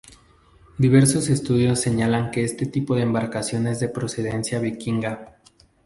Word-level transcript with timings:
Diversos 0.79 1.29
estudios 1.29 1.79
señalan 1.79 2.31
que 2.31 2.43
este 2.43 2.65
tipo 2.65 2.95
de 2.95 3.03
embarcación 3.03 3.67
es 3.67 3.79
de 3.79 3.87
procedencia 3.87 4.57
vikinga. 4.59 5.37